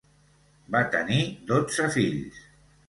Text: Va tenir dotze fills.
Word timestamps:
Va 0.77 0.81
tenir 0.95 1.21
dotze 1.53 1.89
fills. 1.99 2.43